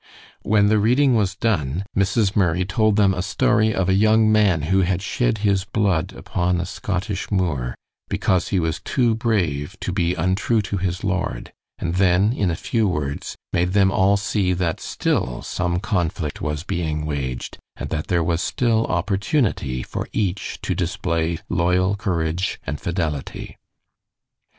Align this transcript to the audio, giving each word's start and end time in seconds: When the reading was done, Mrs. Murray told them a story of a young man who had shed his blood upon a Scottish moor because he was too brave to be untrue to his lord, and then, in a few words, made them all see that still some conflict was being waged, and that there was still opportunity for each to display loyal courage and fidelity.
When 0.41 0.65
the 0.65 0.79
reading 0.79 1.13
was 1.15 1.35
done, 1.35 1.85
Mrs. 1.95 2.35
Murray 2.35 2.65
told 2.65 2.95
them 2.95 3.13
a 3.13 3.21
story 3.21 3.71
of 3.71 3.87
a 3.87 3.93
young 3.93 4.31
man 4.31 4.63
who 4.63 4.81
had 4.81 4.99
shed 5.03 5.37
his 5.45 5.63
blood 5.63 6.11
upon 6.13 6.59
a 6.59 6.65
Scottish 6.65 7.29
moor 7.29 7.75
because 8.09 8.47
he 8.47 8.59
was 8.59 8.79
too 8.83 9.13
brave 9.13 9.77
to 9.81 9.91
be 9.91 10.15
untrue 10.15 10.63
to 10.63 10.77
his 10.77 11.03
lord, 11.03 11.53
and 11.77 11.97
then, 11.97 12.33
in 12.33 12.49
a 12.49 12.55
few 12.55 12.87
words, 12.87 13.35
made 13.53 13.73
them 13.73 13.91
all 13.91 14.17
see 14.17 14.53
that 14.53 14.79
still 14.79 15.43
some 15.43 15.79
conflict 15.79 16.41
was 16.41 16.63
being 16.63 17.05
waged, 17.05 17.59
and 17.75 17.91
that 17.91 18.07
there 18.07 18.23
was 18.23 18.41
still 18.41 18.87
opportunity 18.87 19.83
for 19.83 20.07
each 20.11 20.57
to 20.63 20.73
display 20.73 21.37
loyal 21.47 21.95
courage 21.95 22.59
and 22.65 22.81
fidelity. 22.81 23.55